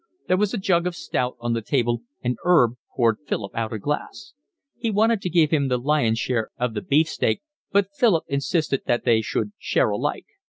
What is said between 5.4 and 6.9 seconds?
him the lion's share of the